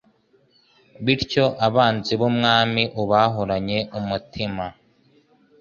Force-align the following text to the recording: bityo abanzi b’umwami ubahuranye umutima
bityo 1.05 1.45
abanzi 1.67 2.13
b’umwami 2.19 2.83
ubahuranye 3.01 3.79
umutima 3.99 4.65